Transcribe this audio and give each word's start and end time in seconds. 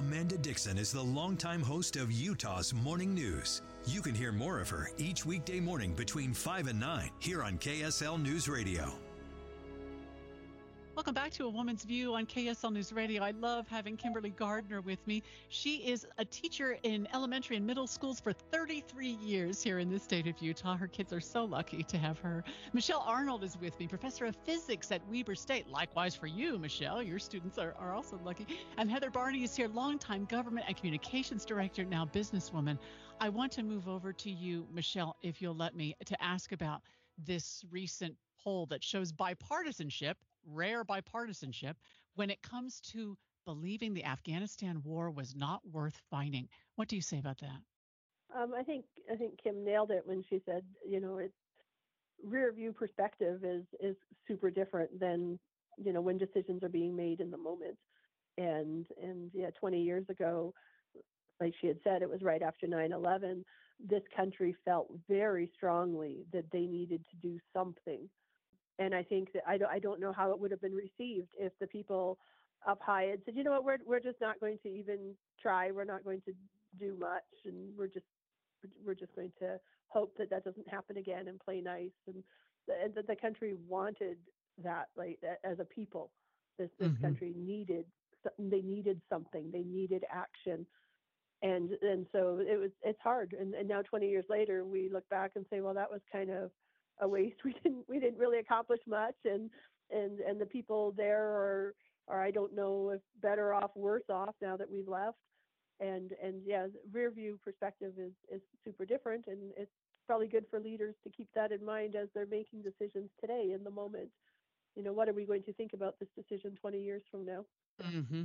Amanda 0.00 0.38
Dickson 0.38 0.78
is 0.78 0.92
the 0.92 1.02
longtime 1.02 1.60
host 1.60 1.96
of 1.96 2.10
Utah's 2.10 2.72
Morning 2.72 3.12
News. 3.12 3.60
You 3.84 4.00
can 4.00 4.14
hear 4.14 4.32
more 4.32 4.58
of 4.58 4.70
her 4.70 4.88
each 4.96 5.26
weekday 5.26 5.60
morning 5.60 5.92
between 5.92 6.32
5 6.32 6.68
and 6.68 6.80
9 6.80 7.10
here 7.18 7.42
on 7.42 7.58
KSL 7.58 8.18
News 8.18 8.48
Radio. 8.48 8.94
Welcome 10.96 11.14
back 11.14 11.30
to 11.32 11.46
A 11.46 11.48
Woman's 11.48 11.84
View 11.84 12.14
on 12.14 12.26
KSL 12.26 12.72
News 12.72 12.92
Radio. 12.92 13.22
I 13.22 13.30
love 13.30 13.68
having 13.68 13.96
Kimberly 13.96 14.30
Gardner 14.30 14.80
with 14.80 15.06
me. 15.06 15.22
She 15.48 15.76
is 15.76 16.04
a 16.18 16.24
teacher 16.24 16.78
in 16.82 17.06
elementary 17.14 17.56
and 17.56 17.64
middle 17.64 17.86
schools 17.86 18.18
for 18.18 18.32
33 18.32 19.06
years 19.06 19.62
here 19.62 19.78
in 19.78 19.88
the 19.88 20.00
state 20.00 20.26
of 20.26 20.34
Utah. 20.40 20.76
Her 20.76 20.88
kids 20.88 21.12
are 21.12 21.20
so 21.20 21.44
lucky 21.44 21.84
to 21.84 21.96
have 21.96 22.18
her. 22.18 22.42
Michelle 22.72 23.04
Arnold 23.06 23.44
is 23.44 23.56
with 23.60 23.78
me, 23.78 23.86
professor 23.86 24.26
of 24.26 24.34
physics 24.44 24.90
at 24.90 25.00
Weber 25.08 25.36
State. 25.36 25.68
Likewise 25.68 26.16
for 26.16 26.26
you, 26.26 26.58
Michelle. 26.58 27.00
Your 27.00 27.20
students 27.20 27.56
are, 27.56 27.74
are 27.78 27.94
also 27.94 28.18
lucky. 28.24 28.46
And 28.76 28.90
Heather 28.90 29.10
Barney 29.10 29.44
is 29.44 29.54
here, 29.54 29.68
longtime 29.68 30.24
government 30.24 30.66
and 30.66 30.76
communications 30.76 31.44
director, 31.44 31.84
now 31.84 32.04
businesswoman. 32.04 32.78
I 33.20 33.28
want 33.28 33.52
to 33.52 33.62
move 33.62 33.88
over 33.88 34.12
to 34.12 34.30
you, 34.30 34.66
Michelle, 34.72 35.16
if 35.22 35.40
you'll 35.40 35.56
let 35.56 35.76
me, 35.76 35.94
to 36.04 36.20
ask 36.22 36.50
about 36.50 36.82
this 37.16 37.64
recent 37.70 38.16
poll 38.42 38.66
that 38.66 38.82
shows 38.82 39.12
bipartisanship 39.12 40.14
rare 40.52 40.84
bipartisanship 40.84 41.74
when 42.14 42.30
it 42.30 42.42
comes 42.42 42.80
to 42.80 43.16
believing 43.44 43.94
the 43.94 44.04
Afghanistan 44.04 44.80
war 44.84 45.10
was 45.10 45.34
not 45.34 45.60
worth 45.70 46.00
fighting. 46.10 46.48
What 46.76 46.88
do 46.88 46.96
you 46.96 47.02
say 47.02 47.18
about 47.18 47.38
that? 47.38 47.60
Um, 48.36 48.52
I 48.56 48.62
think 48.62 48.84
I 49.10 49.16
think 49.16 49.38
Kim 49.42 49.64
nailed 49.64 49.90
it 49.90 50.02
when 50.04 50.22
she 50.28 50.40
said, 50.46 50.62
you 50.88 51.00
know, 51.00 51.18
it's 51.18 51.34
rear 52.22 52.52
view 52.52 52.72
perspective 52.72 53.44
is 53.44 53.64
is 53.80 53.96
super 54.28 54.50
different 54.50 55.00
than 55.00 55.38
you 55.78 55.92
know 55.92 56.00
when 56.00 56.18
decisions 56.18 56.62
are 56.62 56.68
being 56.68 56.94
made 56.94 57.20
in 57.20 57.30
the 57.30 57.38
moment. 57.38 57.76
And 58.38 58.86
and 59.02 59.30
yeah, 59.34 59.50
20 59.58 59.82
years 59.82 60.04
ago, 60.08 60.54
like 61.40 61.54
she 61.60 61.66
had 61.66 61.78
said, 61.82 62.02
it 62.02 62.10
was 62.10 62.22
right 62.22 62.42
after 62.42 62.66
9/11. 62.66 63.44
This 63.84 64.02
country 64.14 64.54
felt 64.64 64.88
very 65.08 65.50
strongly 65.56 66.24
that 66.32 66.44
they 66.52 66.66
needed 66.66 67.04
to 67.10 67.16
do 67.16 67.38
something 67.52 68.08
and 68.80 68.94
I 68.94 69.02
think 69.02 69.32
that 69.34 69.42
I 69.46 69.58
don't, 69.58 69.70
I 69.70 69.78
don't 69.78 70.00
know 70.00 70.12
how 70.12 70.30
it 70.30 70.40
would 70.40 70.50
have 70.50 70.60
been 70.60 70.74
received 70.74 71.28
if 71.38 71.52
the 71.60 71.66
people 71.66 72.18
up 72.66 72.80
high 72.82 73.04
had 73.04 73.20
said, 73.24 73.36
you 73.36 73.44
know 73.44 73.52
what, 73.52 73.64
we're 73.64 73.78
we're 73.86 74.00
just 74.00 74.20
not 74.20 74.40
going 74.40 74.58
to 74.64 74.68
even 74.68 75.14
try. 75.40 75.70
We're 75.70 75.84
not 75.84 76.04
going 76.04 76.22
to 76.22 76.32
do 76.78 76.96
much, 76.98 77.22
and 77.44 77.76
we're 77.76 77.86
just 77.86 78.06
we're 78.84 78.94
just 78.94 79.14
going 79.14 79.32
to 79.38 79.60
hope 79.88 80.16
that 80.18 80.30
that 80.30 80.44
doesn't 80.44 80.68
happen 80.68 80.96
again 80.96 81.28
and 81.28 81.38
play 81.38 81.60
nice. 81.60 81.90
And 82.06 82.24
that 82.66 83.06
the 83.06 83.16
country 83.16 83.54
wanted 83.68 84.16
that, 84.64 84.88
like 84.96 85.18
as 85.44 85.58
a 85.60 85.64
people, 85.64 86.10
this 86.58 86.70
this 86.78 86.88
mm-hmm. 86.88 87.04
country 87.04 87.34
needed 87.36 87.84
they 88.38 88.60
needed 88.60 89.00
something. 89.08 89.50
They 89.52 89.62
needed 89.62 90.04
action. 90.10 90.66
And 91.42 91.70
and 91.82 92.06
so 92.12 92.38
it 92.40 92.58
was 92.58 92.70
it's 92.82 93.00
hard. 93.02 93.34
And, 93.38 93.54
and 93.54 93.68
now 93.68 93.82
20 93.82 94.08
years 94.08 94.26
later, 94.28 94.64
we 94.64 94.90
look 94.92 95.08
back 95.08 95.32
and 95.36 95.46
say, 95.50 95.60
well, 95.60 95.74
that 95.74 95.90
was 95.90 96.00
kind 96.12 96.30
of 96.30 96.50
a 97.00 97.08
waste. 97.08 97.36
We 97.44 97.54
didn't 97.62 97.84
we 97.88 97.98
didn't 98.00 98.18
really 98.18 98.38
accomplish 98.38 98.80
much, 98.86 99.16
and 99.24 99.50
and 99.90 100.20
and 100.20 100.40
the 100.40 100.46
people 100.46 100.92
there 100.96 101.22
are 101.22 101.74
are 102.08 102.22
I 102.22 102.30
don't 102.30 102.54
know 102.54 102.90
if 102.90 103.00
better 103.22 103.52
off, 103.54 103.70
worse 103.74 104.08
off 104.08 104.34
now 104.40 104.56
that 104.56 104.70
we've 104.70 104.88
left. 104.88 105.18
And 105.80 106.12
and 106.22 106.42
yeah, 106.44 106.66
rear 106.92 107.10
view 107.10 107.38
perspective 107.44 107.94
is 107.98 108.12
is 108.30 108.42
super 108.64 108.84
different, 108.84 109.26
and 109.26 109.52
it's 109.56 109.72
probably 110.06 110.28
good 110.28 110.44
for 110.50 110.60
leaders 110.60 110.94
to 111.04 111.10
keep 111.10 111.28
that 111.34 111.52
in 111.52 111.64
mind 111.64 111.94
as 111.94 112.08
they're 112.14 112.26
making 112.26 112.62
decisions 112.62 113.10
today 113.20 113.52
in 113.54 113.64
the 113.64 113.70
moment. 113.70 114.10
You 114.76 114.82
know, 114.82 114.92
what 114.92 115.08
are 115.08 115.12
we 115.12 115.24
going 115.24 115.42
to 115.44 115.52
think 115.52 115.72
about 115.72 115.94
this 115.98 116.08
decision 116.16 116.56
20 116.60 116.80
years 116.80 117.02
from 117.10 117.24
now? 117.24 117.44
Mm-hmm. 117.82 118.24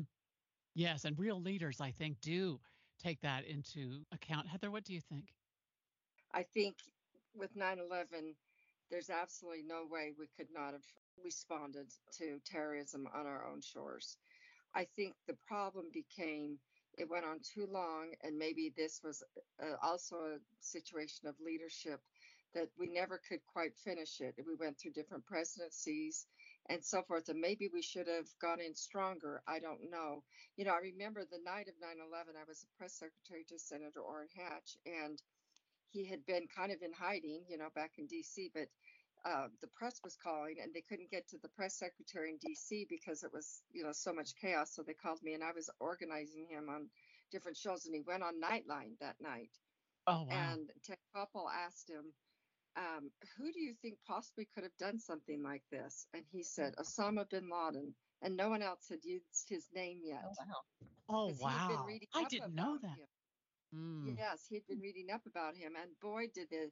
Yes, 0.73 1.05
and 1.05 1.17
real 1.17 1.41
leaders, 1.41 1.79
I 1.81 1.91
think, 1.91 2.19
do 2.21 2.59
take 3.01 3.21
that 3.21 3.45
into 3.45 4.01
account. 4.11 4.47
Heather, 4.47 4.71
what 4.71 4.83
do 4.83 4.93
you 4.93 5.01
think? 5.01 5.25
I 6.33 6.43
think 6.53 6.75
with 7.35 7.55
9 7.55 7.77
11, 7.79 8.35
there's 8.89 9.09
absolutely 9.09 9.63
no 9.63 9.85
way 9.89 10.13
we 10.17 10.27
could 10.37 10.51
not 10.53 10.73
have 10.73 10.85
responded 11.23 11.87
to 12.17 12.39
terrorism 12.45 13.07
on 13.13 13.25
our 13.25 13.47
own 13.47 13.61
shores. 13.61 14.17
I 14.73 14.85
think 14.95 15.15
the 15.27 15.37
problem 15.47 15.85
became 15.93 16.59
it 16.97 17.09
went 17.09 17.25
on 17.25 17.39
too 17.39 17.67
long, 17.69 18.13
and 18.23 18.37
maybe 18.37 18.71
this 18.75 19.01
was 19.03 19.23
uh, 19.61 19.75
also 19.81 20.15
a 20.15 20.39
situation 20.61 21.27
of 21.27 21.35
leadership 21.39 21.99
that 22.53 22.69
we 22.79 22.87
never 22.87 23.19
could 23.27 23.41
quite 23.51 23.75
finish 23.83 24.21
it. 24.21 24.35
We 24.47 24.55
went 24.55 24.79
through 24.79 24.93
different 24.93 25.25
presidencies 25.25 26.25
and 26.69 26.83
so 26.83 27.03
forth, 27.03 27.27
and 27.29 27.39
maybe 27.39 27.69
we 27.71 27.81
should 27.81 28.07
have 28.07 28.27
gone 28.41 28.61
in 28.61 28.73
stronger. 28.73 29.41
I 29.47 29.59
don't 29.59 29.91
know. 29.91 30.23
You 30.55 30.65
know, 30.65 30.71
I 30.71 30.79
remember 30.79 31.23
the 31.25 31.43
night 31.43 31.67
of 31.67 31.75
9 31.81 31.97
11, 31.99 32.35
I 32.39 32.47
was 32.47 32.63
a 32.63 32.77
press 32.77 32.93
secretary 32.93 33.43
to 33.49 33.59
Senator 33.59 33.99
Orrin 33.99 34.29
Hatch, 34.35 34.77
and 34.85 35.21
he 35.91 36.05
had 36.05 36.25
been 36.25 36.47
kind 36.47 36.71
of 36.71 36.81
in 36.81 36.93
hiding, 36.93 37.45
you 37.49 37.57
know, 37.57 37.69
back 37.75 37.91
in 37.97 38.07
D.C., 38.07 38.51
but 38.53 38.67
uh, 39.25 39.47
the 39.61 39.67
press 39.75 39.99
was 40.03 40.15
calling 40.21 40.57
and 40.61 40.73
they 40.73 40.83
couldn't 40.87 41.09
get 41.09 41.27
to 41.27 41.37
the 41.41 41.49
press 41.49 41.75
secretary 41.79 42.29
in 42.29 42.37
D.C. 42.37 42.85
because 42.89 43.23
it 43.23 43.31
was, 43.33 43.63
you 43.71 43.83
know, 43.83 43.91
so 43.91 44.13
much 44.13 44.35
chaos. 44.39 44.73
So 44.73 44.83
they 44.83 44.93
called 44.93 45.19
me 45.23 45.33
and 45.33 45.43
I 45.43 45.51
was 45.51 45.69
organizing 45.79 46.45
him 46.47 46.69
on 46.69 46.89
different 47.31 47.57
shows 47.57 47.85
and 47.85 47.95
he 47.95 48.01
went 48.01 48.23
on 48.23 48.39
Nightline 48.39 48.99
that 48.99 49.15
night. 49.19 49.49
Oh, 50.07 50.23
wow. 50.29 50.53
And 50.53 50.69
Ted 50.83 50.97
Koppel 51.15 51.49
asked 51.51 51.89
him, 51.89 52.13
um, 52.77 53.09
who 53.37 53.51
do 53.51 53.59
you 53.59 53.73
think 53.81 53.97
possibly 54.05 54.47
could 54.53 54.63
have 54.63 54.77
done 54.77 54.99
something 54.99 55.41
like 55.41 55.63
this? 55.71 56.05
And 56.13 56.23
he 56.31 56.43
said, 56.43 56.75
Osama 56.75 57.27
bin 57.29 57.49
Laden. 57.49 57.95
And 58.21 58.35
no 58.37 58.49
one 58.49 58.61
else 58.61 58.87
had 58.89 59.03
used 59.03 59.49
his 59.49 59.67
name 59.73 59.99
yet. 60.03 60.23
Oh, 60.23 60.35
wow. 61.09 61.29
Oh, 61.29 61.33
wow. 61.41 61.85
I 62.13 62.23
didn't 62.25 62.55
know 62.55 62.77
that. 62.81 62.97
Him. 62.97 63.07
Mm. 63.75 64.15
Yes, 64.17 64.45
he'd 64.49 64.67
been 64.67 64.79
reading 64.79 65.11
up 65.13 65.25
about 65.27 65.55
him, 65.55 65.73
and 65.75 65.91
boy, 66.01 66.27
did 66.33 66.47
the 66.49 66.71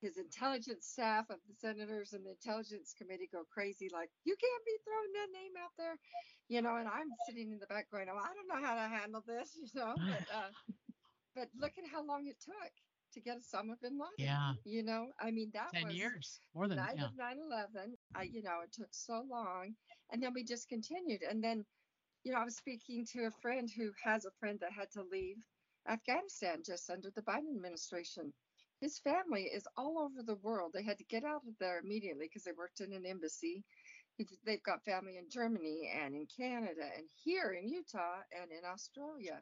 his 0.00 0.16
intelligence 0.16 0.86
staff 0.86 1.28
of 1.28 1.38
the 1.48 1.54
senators 1.58 2.12
and 2.12 2.24
the 2.24 2.30
intelligence 2.30 2.94
committee 2.96 3.28
go 3.32 3.42
crazy 3.52 3.90
like 3.92 4.08
you 4.22 4.36
can't 4.38 4.64
be 4.64 4.76
throwing 4.86 5.10
that 5.10 5.30
name 5.34 5.50
out 5.58 5.74
there 5.76 5.98
you 6.46 6.62
know 6.62 6.76
and 6.76 6.86
i'm 6.86 7.10
sitting 7.26 7.50
in 7.50 7.58
the 7.58 7.66
back 7.66 7.90
going 7.90 8.06
oh 8.06 8.16
i 8.16 8.30
don't 8.30 8.46
know 8.46 8.64
how 8.64 8.74
to 8.78 8.86
handle 8.86 9.22
this 9.26 9.50
you 9.58 9.66
know 9.74 9.94
but 9.96 10.24
uh, 10.30 10.50
but 11.34 11.48
look 11.58 11.72
at 11.78 11.90
how 11.90 12.04
long 12.04 12.26
it 12.26 12.38
took 12.38 12.72
to 13.12 13.20
get 13.20 13.38
Osama 13.38 13.74
bin 13.80 13.92
Laden. 13.92 14.18
Yeah. 14.18 14.52
You 14.64 14.82
know, 14.82 15.06
I 15.20 15.30
mean 15.30 15.50
that 15.54 15.72
ten 15.72 15.84
was 15.84 15.94
years 15.94 16.40
more 16.54 16.68
than 16.68 16.76
night 16.76 16.96
yeah. 16.96 17.06
of 17.06 17.12
9/11. 17.12 17.94
I, 18.14 18.24
you 18.24 18.42
know, 18.42 18.60
it 18.62 18.72
took 18.72 18.88
so 18.90 19.24
long, 19.30 19.74
and 20.12 20.22
then 20.22 20.32
we 20.34 20.44
just 20.44 20.68
continued. 20.68 21.22
And 21.28 21.42
then, 21.42 21.64
you 22.24 22.32
know, 22.32 22.38
I 22.38 22.44
was 22.44 22.56
speaking 22.56 23.06
to 23.12 23.26
a 23.26 23.30
friend 23.30 23.68
who 23.74 23.90
has 24.04 24.24
a 24.24 24.30
friend 24.38 24.58
that 24.60 24.72
had 24.72 24.90
to 24.92 25.02
leave 25.10 25.36
Afghanistan 25.88 26.62
just 26.64 26.90
under 26.90 27.10
the 27.10 27.22
Biden 27.22 27.56
administration. 27.56 28.32
His 28.80 28.98
family 28.98 29.44
is 29.44 29.66
all 29.76 29.98
over 29.98 30.22
the 30.22 30.36
world. 30.36 30.72
They 30.72 30.82
had 30.82 30.98
to 30.98 31.04
get 31.04 31.24
out 31.24 31.42
of 31.48 31.58
there 31.58 31.78
immediately 31.78 32.26
because 32.26 32.44
they 32.44 32.52
worked 32.52 32.80
in 32.80 32.92
an 32.92 33.06
embassy. 33.06 33.64
They've 34.44 34.62
got 34.62 34.84
family 34.84 35.16
in 35.16 35.30
Germany 35.30 35.90
and 35.94 36.14
in 36.14 36.26
Canada 36.26 36.82
and 36.96 37.06
here 37.24 37.52
in 37.52 37.68
Utah 37.68 38.18
and 38.40 38.50
in 38.52 38.64
Australia. 38.64 39.40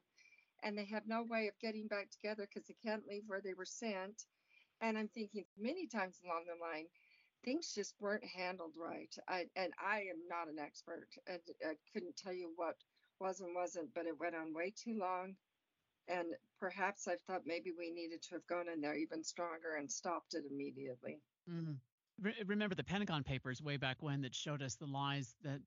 And 0.63 0.79
they 0.79 0.87
have 0.87 1.07
no 1.07 1.25
way 1.25 1.49
of 1.49 1.59
getting 1.61 1.89
back 1.89 2.11
together 2.11 2.47
because 2.49 2.67
they 2.67 2.77
can't 2.85 3.07
leave 3.07 3.25
where 3.27 3.43
they 3.43 3.55
were 3.55 3.67
sent. 3.67 4.23
And 4.81 4.97
I'm 4.97 5.09
thinking 5.09 5.45
many 5.59 5.87
times 5.87 6.21
along 6.25 6.45
the 6.47 6.65
line, 6.65 6.87
things 7.45 7.75
just 7.75 7.95
weren't 8.01 8.25
handled 8.25 8.73
right. 8.77 9.15
I, 9.29 9.47
and 9.57 9.73
I 9.79 10.01
am 10.01 10.29
not 10.29 10.49
an 10.49 10.59
expert. 10.59 11.09
I, 11.29 11.41
I 11.67 11.75
couldn't 11.93 12.17
tell 12.17 12.33
you 12.33 12.53
what 12.57 12.77
was 13.21 13.41
and 13.41 13.55
wasn't, 13.55 13.93
but 13.95 14.07
it 14.07 14.19
went 14.21 14.37
on 14.37 14.55
way 14.55 14.73
too 14.77 14.97
long 14.99 15.35
and 16.09 16.29
perhaps 16.59 17.09
I 17.09 17.17
thought 17.27 17.43
maybe 17.47 17.73
we 17.77 17.91
needed 17.91 18.23
to 18.23 18.35
have 18.35 18.47
gone 18.47 18.67
in 18.73 18.81
there 18.81 18.95
even 18.95 19.23
stronger 19.23 19.77
and 19.79 19.91
stopped 19.91 20.35
it 20.35 20.45
immediately. 20.51 21.19
Mm-hmm. 21.51 21.73
Re- 22.23 22.43
remember 22.47 22.75
the 22.75 22.85
Pentagon 22.85 23.23
Papers 23.23 23.61
way 23.61 23.77
back 23.77 23.99
when 24.01 24.23
that 24.23 24.35
showed 24.35 24.63
us 24.63 24.75
the 24.75 24.87
lies 24.87 25.35
that 25.43 25.61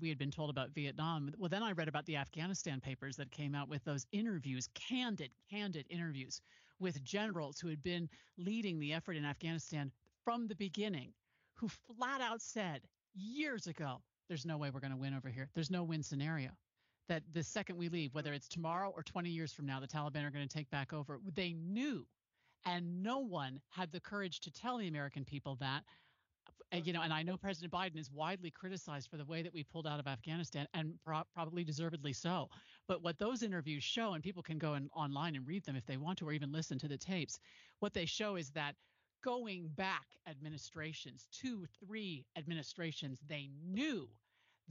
we 0.00 0.08
had 0.08 0.18
been 0.18 0.30
told 0.30 0.50
about 0.50 0.70
Vietnam. 0.70 1.32
Well, 1.36 1.48
then 1.48 1.64
I 1.64 1.72
read 1.72 1.88
about 1.88 2.06
the 2.06 2.16
Afghanistan 2.16 2.80
papers 2.80 3.16
that 3.16 3.30
came 3.30 3.54
out 3.54 3.68
with 3.68 3.82
those 3.84 4.06
interviews, 4.12 4.68
candid, 4.74 5.30
candid 5.50 5.86
interviews 5.88 6.40
with 6.78 7.02
generals 7.02 7.58
who 7.58 7.68
had 7.68 7.82
been 7.82 8.08
leading 8.38 8.78
the 8.78 8.92
effort 8.92 9.16
in 9.16 9.24
Afghanistan 9.24 9.90
from 10.24 10.46
the 10.46 10.54
beginning, 10.54 11.12
who 11.54 11.68
flat 11.68 12.20
out 12.20 12.40
said 12.40 12.82
years 13.14 13.66
ago, 13.66 14.00
there's 14.28 14.46
no 14.46 14.58
way 14.58 14.70
we're 14.70 14.80
going 14.80 14.90
to 14.92 14.96
win 14.96 15.14
over 15.14 15.28
here. 15.28 15.48
There's 15.54 15.70
no 15.70 15.82
win 15.82 16.02
scenario 16.02 16.50
that 17.08 17.22
the 17.32 17.42
second 17.42 17.76
we 17.76 17.88
leave, 17.88 18.14
whether 18.14 18.32
it's 18.32 18.48
tomorrow 18.48 18.92
or 18.94 19.02
20 19.02 19.30
years 19.30 19.52
from 19.52 19.66
now, 19.66 19.80
the 19.80 19.86
Taliban 19.86 20.24
are 20.26 20.30
going 20.30 20.46
to 20.46 20.54
take 20.54 20.70
back 20.70 20.92
over. 20.92 21.20
They 21.34 21.52
knew, 21.52 22.06
and 22.64 23.02
no 23.02 23.18
one 23.20 23.60
had 23.68 23.92
the 23.92 24.00
courage 24.00 24.40
to 24.40 24.50
tell 24.50 24.78
the 24.78 24.88
American 24.88 25.24
people 25.24 25.56
that. 25.60 25.82
You 26.72 26.92
know, 26.92 27.02
and 27.02 27.12
I 27.12 27.22
know 27.22 27.36
President 27.36 27.72
Biden 27.72 27.96
is 27.96 28.10
widely 28.10 28.50
criticized 28.50 29.08
for 29.08 29.16
the 29.16 29.24
way 29.24 29.40
that 29.40 29.54
we 29.54 29.62
pulled 29.62 29.86
out 29.86 30.00
of 30.00 30.08
Afghanistan, 30.08 30.66
and 30.74 30.94
pro- 31.04 31.22
probably 31.32 31.62
deservedly 31.62 32.12
so. 32.12 32.48
But 32.88 33.02
what 33.02 33.18
those 33.20 33.44
interviews 33.44 33.84
show, 33.84 34.14
and 34.14 34.22
people 34.22 34.42
can 34.42 34.58
go 34.58 34.74
in, 34.74 34.90
online 34.92 35.36
and 35.36 35.46
read 35.46 35.64
them 35.64 35.76
if 35.76 35.86
they 35.86 35.96
want 35.96 36.18
to, 36.18 36.28
or 36.28 36.32
even 36.32 36.50
listen 36.50 36.76
to 36.80 36.88
the 36.88 36.98
tapes, 36.98 37.38
what 37.78 37.94
they 37.94 38.04
show 38.04 38.34
is 38.34 38.50
that 38.50 38.74
going 39.22 39.68
back 39.76 40.06
administrations, 40.28 41.28
two, 41.32 41.66
three 41.80 42.26
administrations, 42.36 43.20
they 43.28 43.48
knew 43.64 44.08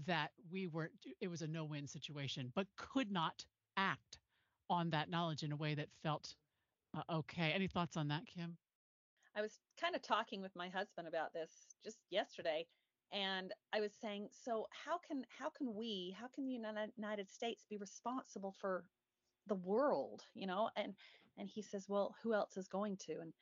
that 0.06 0.32
we 0.52 0.68
were 0.68 0.92
it 1.22 1.28
was 1.28 1.42
a 1.42 1.48
no-win 1.48 1.88
situation, 1.88 2.52
but 2.56 2.68
could 2.78 3.12
not 3.12 3.46
act 3.78 4.20
on 4.70 4.90
that 4.90 5.10
knowledge 5.10 5.44
in 5.44 5.52
a 5.52 5.56
way 5.56 5.76
that 5.76 5.88
felt 6.04 6.36
uh, 6.98 7.02
okay. 7.12 7.52
Any 7.52 7.68
thoughts 7.68 7.98
on 7.98 8.08
that, 8.10 8.26
Kim? 8.26 8.58
I 9.36 9.42
was 9.42 9.60
kind 9.80 9.96
of 9.96 10.02
talking 10.02 10.42
with 10.42 10.56
my 10.56 10.70
husband 10.70 11.08
about 11.08 11.34
this 11.34 11.52
just 11.84 11.98
yesterday 12.10 12.66
and 13.12 13.54
I 13.74 13.80
was 13.80 13.92
saying, 14.02 14.30
so 14.32 14.68
how 14.72 14.98
can 14.98 15.26
how 15.30 15.50
can 15.50 15.74
we, 15.74 16.16
how 16.20 16.28
can 16.28 16.46
the 16.46 16.90
United 16.98 17.30
States 17.30 17.64
be 17.70 17.78
responsible 17.78 18.54
for 18.60 18.84
the 19.48 19.56
world, 19.56 20.24
you 20.34 20.48
know? 20.48 20.70
And 20.76 20.94
and 21.38 21.50
he 21.50 21.62
says, 21.62 21.86
well, 21.88 22.16
who 22.22 22.34
else 22.34 22.58
is 22.58 22.68
going 22.68 22.98
to? 23.08 23.20
And 23.20 23.34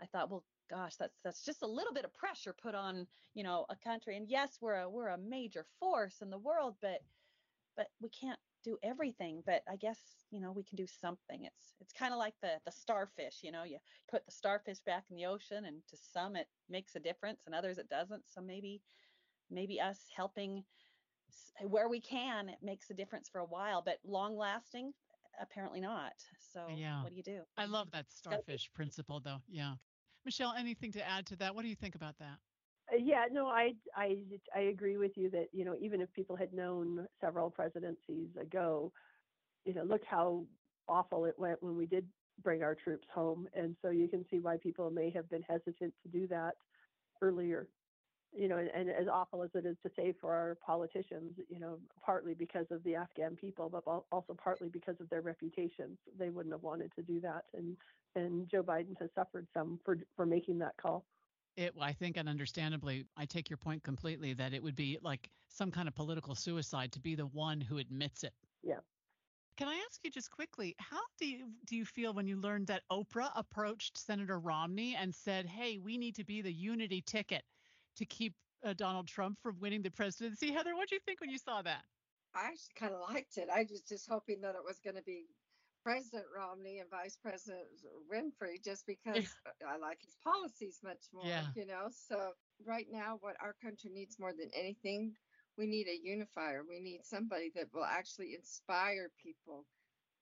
I 0.00 0.06
thought, 0.06 0.30
well, 0.30 0.44
gosh, 0.68 0.96
that's 0.96 1.18
that's 1.24 1.44
just 1.44 1.62
a 1.62 1.66
little 1.66 1.92
bit 1.92 2.04
of 2.04 2.14
pressure 2.14 2.54
put 2.60 2.74
on, 2.74 3.06
you 3.34 3.42
know, 3.42 3.66
a 3.70 3.76
country. 3.76 4.16
And 4.16 4.28
yes, 4.28 4.58
we're 4.60 4.80
a 4.80 4.88
we're 4.88 5.08
a 5.08 5.18
major 5.18 5.66
force 5.80 6.16
in 6.22 6.30
the 6.30 6.38
world, 6.38 6.76
but 6.80 7.00
but 7.76 7.88
we 8.00 8.08
can't 8.08 8.38
do 8.64 8.76
everything. 8.82 9.42
But 9.46 9.62
i 9.70 9.76
guess 9.76 9.98
you 10.30 10.40
know 10.40 10.52
we 10.52 10.64
can 10.64 10.76
do 10.76 10.86
something. 10.86 11.44
It's 11.44 11.74
it's 11.80 11.92
kind 11.92 12.12
of 12.12 12.18
like 12.18 12.34
the 12.42 12.58
the 12.64 12.72
starfish 12.72 13.40
you 13.42 13.52
know 13.52 13.64
you 13.64 13.78
put 14.10 14.24
the 14.26 14.32
starfish 14.32 14.78
back 14.80 15.04
in 15.10 15.16
the 15.16 15.26
ocean 15.26 15.64
and 15.64 15.80
to 15.88 15.96
some 15.96 16.36
it 16.36 16.48
makes 16.68 16.96
a 16.96 17.00
difference 17.00 17.42
and 17.46 17.54
others 17.54 17.78
it 17.78 17.88
doesn't. 17.88 18.22
So 18.26 18.40
maybe 18.40 18.82
maybe 19.50 19.80
us 19.80 19.98
helping 20.14 20.64
where 21.62 21.88
we 21.88 22.00
can 22.00 22.48
it 22.48 22.58
makes 22.62 22.90
a 22.90 22.94
difference 22.94 23.28
for 23.28 23.40
a 23.40 23.44
while 23.44 23.82
but 23.82 23.98
long 24.04 24.36
lasting 24.36 24.92
apparently 25.40 25.80
not. 25.80 26.14
So 26.52 26.66
yeah. 26.74 27.02
what 27.02 27.10
do 27.10 27.16
you 27.16 27.22
do? 27.22 27.40
I 27.56 27.66
love 27.66 27.90
that 27.92 28.06
starfish 28.10 28.70
principle 28.74 29.20
though. 29.20 29.40
Yeah 29.48 29.74
michelle 30.28 30.52
anything 30.58 30.92
to 30.92 31.08
add 31.08 31.24
to 31.26 31.36
that? 31.36 31.54
What 31.54 31.62
do 31.62 31.68
you 31.68 31.74
think 31.74 31.94
about 31.94 32.18
that? 32.18 32.38
Uh, 32.92 32.96
yeah, 33.02 33.24
no, 33.32 33.46
I, 33.46 33.72
I, 33.96 34.16
I 34.54 34.60
agree 34.60 34.98
with 34.98 35.12
you 35.16 35.30
that 35.30 35.46
you 35.52 35.64
know 35.64 35.74
even 35.80 36.02
if 36.02 36.12
people 36.12 36.36
had 36.36 36.52
known 36.52 37.06
several 37.18 37.50
presidencies 37.50 38.28
ago, 38.40 38.92
you 39.64 39.72
know, 39.72 39.84
look 39.84 40.02
how 40.04 40.44
awful 40.86 41.24
it 41.24 41.34
went 41.38 41.62
when 41.62 41.76
we 41.76 41.86
did 41.86 42.06
bring 42.42 42.62
our 42.62 42.74
troops 42.74 43.06
home, 43.12 43.48
and 43.54 43.74
so 43.80 43.88
you 43.88 44.06
can 44.06 44.24
see 44.30 44.38
why 44.38 44.58
people 44.58 44.90
may 44.90 45.10
have 45.10 45.28
been 45.30 45.42
hesitant 45.48 45.94
to 46.02 46.08
do 46.10 46.26
that 46.26 46.54
earlier. 47.22 47.66
You 48.36 48.48
know, 48.48 48.58
and, 48.58 48.68
and 48.74 48.90
as 48.90 49.08
awful 49.08 49.42
as 49.42 49.50
it 49.54 49.64
is 49.64 49.76
to 49.82 49.90
say 49.96 50.14
for 50.20 50.32
our 50.32 50.56
politicians, 50.64 51.32
you 51.48 51.58
know, 51.58 51.78
partly 52.04 52.34
because 52.34 52.66
of 52.70 52.84
the 52.84 52.94
Afghan 52.94 53.36
people, 53.36 53.68
but 53.68 53.84
also 54.12 54.34
partly 54.34 54.68
because 54.68 54.96
of 55.00 55.08
their 55.08 55.22
reputations, 55.22 55.98
they 56.18 56.28
wouldn't 56.28 56.54
have 56.54 56.62
wanted 56.62 56.92
to 56.96 57.02
do 57.02 57.20
that, 57.20 57.44
and 57.54 57.76
and 58.14 58.48
Joe 58.50 58.62
Biden 58.62 58.98
has 59.00 59.08
suffered 59.14 59.46
some 59.54 59.80
for 59.84 59.98
for 60.14 60.26
making 60.26 60.58
that 60.58 60.74
call. 60.80 61.04
It, 61.56 61.74
I 61.80 61.92
think, 61.92 62.16
and 62.16 62.28
understandably, 62.28 63.04
I 63.16 63.24
take 63.24 63.50
your 63.50 63.56
point 63.56 63.82
completely 63.82 64.32
that 64.34 64.52
it 64.52 64.62
would 64.62 64.76
be 64.76 64.98
like 65.02 65.28
some 65.48 65.72
kind 65.72 65.88
of 65.88 65.94
political 65.94 66.36
suicide 66.36 66.92
to 66.92 67.00
be 67.00 67.16
the 67.16 67.26
one 67.26 67.60
who 67.60 67.78
admits 67.78 68.22
it. 68.22 68.32
Yeah. 68.62 68.78
Can 69.56 69.66
I 69.66 69.74
ask 69.90 69.98
you 70.04 70.10
just 70.12 70.30
quickly, 70.30 70.76
how 70.78 71.00
do 71.18 71.26
you 71.26 71.48
do 71.66 71.74
you 71.74 71.84
feel 71.84 72.14
when 72.14 72.28
you 72.28 72.36
learned 72.36 72.68
that 72.68 72.82
Oprah 72.92 73.32
approached 73.34 73.98
Senator 73.98 74.38
Romney 74.38 74.94
and 74.94 75.12
said, 75.12 75.46
"Hey, 75.46 75.78
we 75.78 75.98
need 75.98 76.14
to 76.14 76.24
be 76.24 76.42
the 76.42 76.52
unity 76.52 77.02
ticket 77.02 77.42
to 77.98 78.06
keep 78.06 78.34
uh, 78.64 78.72
Donald 78.72 79.06
Trump 79.06 79.38
from 79.42 79.58
winning 79.60 79.82
the 79.82 79.90
presidency"? 79.90 80.52
Heather, 80.52 80.74
what 80.74 80.88
do 80.88 80.94
you 80.94 81.00
think 81.04 81.20
when 81.20 81.30
you 81.30 81.38
saw 81.38 81.62
that? 81.62 81.82
I 82.34 82.46
actually 82.46 82.76
kind 82.76 82.94
of 82.94 83.00
liked 83.08 83.36
it. 83.36 83.48
I 83.52 83.66
was 83.70 83.82
just 83.82 84.08
hoping 84.08 84.40
that 84.42 84.54
it 84.54 84.64
was 84.64 84.78
going 84.78 84.96
to 84.96 85.02
be 85.02 85.26
President 85.82 86.24
Romney 86.34 86.80
and 86.80 86.90
Vice 86.90 87.16
President 87.16 87.64
Winfrey 88.12 88.62
just 88.62 88.86
because 88.86 89.24
yeah. 89.60 89.68
I 89.68 89.78
like 89.78 89.98
his 90.04 90.16
policies 90.22 90.80
much 90.84 91.08
more, 91.12 91.24
yeah. 91.24 91.46
you 91.54 91.66
know. 91.66 91.88
So 91.90 92.32
right 92.66 92.86
now 92.90 93.18
what 93.20 93.36
our 93.40 93.54
country 93.62 93.90
needs 93.90 94.18
more 94.18 94.32
than 94.32 94.50
anything, 94.54 95.14
we 95.56 95.66
need 95.66 95.86
a 95.88 95.98
unifier. 96.02 96.62
We 96.68 96.80
need 96.80 97.00
somebody 97.04 97.50
that 97.54 97.72
will 97.72 97.84
actually 97.84 98.34
inspire 98.34 99.10
people. 99.22 99.64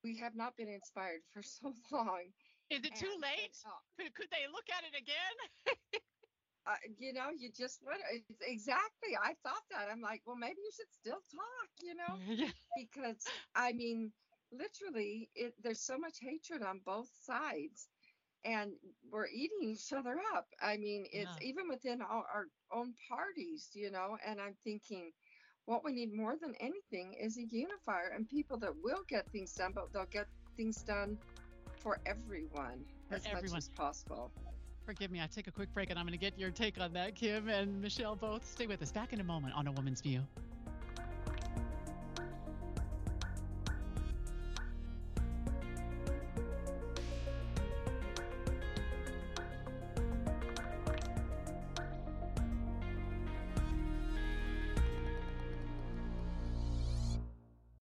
We 0.05 0.17
have 0.19 0.37
not 0.37 0.57
been 0.57 0.69
inspired 0.69 1.23
for 1.33 1.43
so 1.43 1.75
long. 1.91 2.31
Is 2.71 2.81
it 2.81 2.93
and, 2.93 2.97
too 2.97 3.15
late? 3.21 3.57
And, 3.65 3.73
uh, 3.73 3.83
could, 3.99 4.15
could 4.15 4.31
they 4.31 4.47
look 4.53 4.67
at 4.71 4.85
it 4.87 4.95
again? 4.95 6.01
uh, 6.67 6.75
you 6.99 7.13
know, 7.13 7.29
you 7.37 7.51
just 7.57 7.81
would 7.85 7.97
exactly. 8.41 9.17
I 9.23 9.35
thought 9.43 9.63
that. 9.71 9.89
I'm 9.91 10.01
like, 10.01 10.23
well, 10.27 10.37
maybe 10.37 10.59
you 10.59 10.71
should 10.75 10.93
still 10.93 11.23
talk, 11.31 11.69
you 11.83 11.95
know, 11.95 12.47
because 12.77 13.25
I 13.55 13.73
mean, 13.73 14.13
literally 14.53 15.29
it, 15.35 15.55
there's 15.63 15.81
so 15.81 15.99
much 15.99 16.19
hatred 16.21 16.63
on 16.63 16.81
both 16.85 17.09
sides 17.23 17.89
and 18.45 18.73
we're 19.11 19.27
eating 19.27 19.59
each 19.63 19.93
other 19.93 20.17
up 20.35 20.47
i 20.63 20.77
mean 20.77 21.05
it's 21.13 21.37
yeah. 21.41 21.49
even 21.49 21.69
within 21.69 22.01
our, 22.01 22.25
our 22.33 22.47
own 22.73 22.95
parties 23.09 23.71
you 23.75 23.91
know 23.91 24.17
and 24.27 24.41
i'm 24.41 24.55
thinking 24.63 25.11
what 25.65 25.85
we 25.85 25.93
need 25.93 26.15
more 26.15 26.37
than 26.41 26.55
anything 26.61 27.15
is 27.21 27.39
a 27.39 27.45
unifier 27.51 28.13
and 28.15 28.29
people 28.29 28.57
that 28.57 28.73
will 28.85 29.03
get 29.09 29.29
things 29.33 29.53
done 29.53 29.73
but 29.75 29.93
they'll 29.93 30.07
get 30.13 30.27
things 30.57 30.83
done 30.83 31.19
for 31.83 31.99
everyone 32.07 32.85
for 33.09 33.17
as 33.17 33.27
everyone. 33.27 33.51
much 33.51 33.59
as 33.59 33.69
possible 33.71 34.31
forgive 34.87 35.11
me 35.11 35.21
i 35.21 35.27
take 35.27 35.49
a 35.49 35.51
quick 35.51 35.73
break 35.75 35.91
and 35.91 35.99
i'm 35.99 36.07
going 36.07 36.13
to 36.13 36.25
get 36.25 36.39
your 36.39 36.51
take 36.51 36.81
on 36.81 36.93
that 36.93 37.17
kim 37.17 37.49
and 37.49 37.83
michelle 37.83 38.15
both. 38.15 38.49
Stay 38.49 38.69
with 38.69 38.81
us. 38.81 38.93
Back 38.93 39.13
in 39.13 39.21
a 39.21 39.25
moment 39.25 39.55
on 39.55 39.67
a 39.67 39.73
woman's 39.73 40.01
view 40.01 40.23